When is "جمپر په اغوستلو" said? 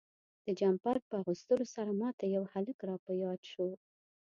0.59-1.65